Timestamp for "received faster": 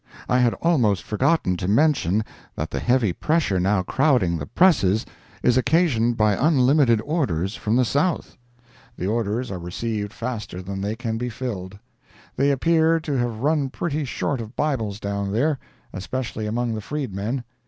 9.59-10.59